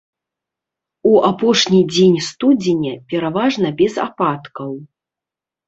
У 1.09 1.11
апошні 1.31 1.81
дзень 1.93 2.17
студзеня 2.29 2.95
пераважна 3.13 3.67
без 3.85 4.03
ападкаў. 4.09 4.77